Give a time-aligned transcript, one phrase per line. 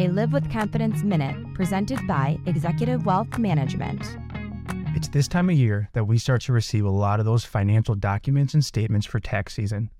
[0.00, 4.00] a Live with Confidence Minute presented by Executive Wealth Management.
[4.96, 7.94] It's this time of year that we start to receive a lot of those financial
[7.94, 9.90] documents and statements for tax season,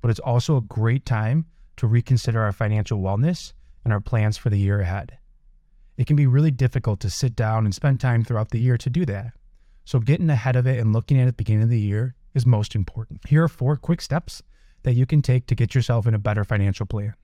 [0.00, 1.44] but it's also a great time
[1.76, 3.52] to reconsider our financial wellness
[3.84, 5.18] and our plans for the year ahead.
[5.98, 8.88] It can be really difficult to sit down and spend time throughout the year to
[8.88, 9.34] do that.
[9.84, 12.14] So, getting ahead of it and looking at it at the beginning of the year
[12.32, 13.20] is most important.
[13.28, 14.42] Here are four quick steps
[14.84, 17.14] that you can take to get yourself in a better financial plan.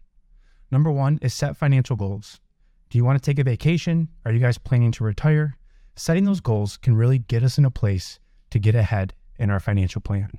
[0.70, 2.40] Number one is set financial goals.
[2.90, 4.08] Do you want to take a vacation?
[4.24, 5.56] Are you guys planning to retire?
[5.94, 8.18] Setting those goals can really get us in a place
[8.50, 10.30] to get ahead in our financial plan.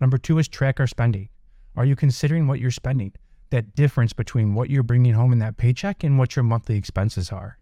[0.00, 1.28] Number two is track our spending.
[1.76, 3.12] Are you considering what you're spending?
[3.50, 7.30] That difference between what you're bringing home in that paycheck and what your monthly expenses
[7.30, 7.58] are.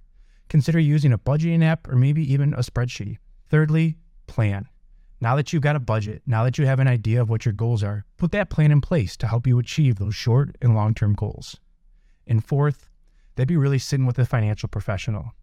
[0.48, 3.18] Consider using a budgeting app or maybe even a spreadsheet.
[3.48, 4.68] Thirdly, plan.
[5.20, 7.54] Now that you've got a budget, now that you have an idea of what your
[7.54, 10.94] goals are, put that plan in place to help you achieve those short and long
[10.94, 11.58] term goals.
[12.26, 12.88] And fourth,
[13.34, 15.34] they'd be really sitting with a financial professional.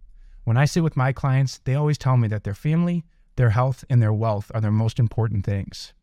[0.43, 3.03] When I sit with my clients, they always tell me that their family,
[3.35, 5.93] their health, and their wealth are their most important things.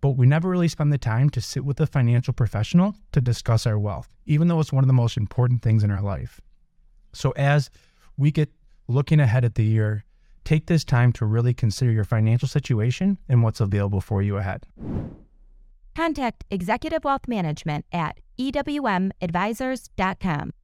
[0.00, 3.66] But we never really spend the time to sit with a financial professional to discuss
[3.66, 6.40] our wealth, even though it's one of the most important things in our life.
[7.12, 7.70] So, as
[8.16, 8.50] we get
[8.86, 10.04] looking ahead at the year,
[10.44, 14.66] take this time to really consider your financial situation and what's available for you ahead.
[15.94, 20.63] Contact Executive Wealth Management at ewmadvisors.com.